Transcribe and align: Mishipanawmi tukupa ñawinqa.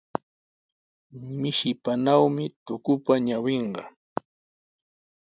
Mishipanawmi 1.41 2.45
tukupa 2.65 3.13
ñawinqa. 3.27 3.83